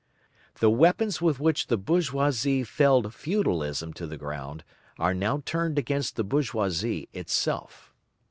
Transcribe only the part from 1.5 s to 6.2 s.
the bourgeoisie felled feudalism to the ground are now turned against